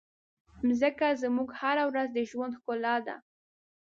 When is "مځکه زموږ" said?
0.67-1.49